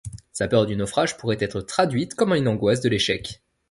Sa 0.31 0.47
peur 0.47 0.65
du 0.65 0.75
naufrage 0.75 1.15
pourrait 1.15 1.37
être 1.41 1.61
traduite 1.61 2.15
comme 2.15 2.33
une 2.33 2.47
angoisse 2.47 2.81
de 2.81 2.89
l'échec. 2.89 3.43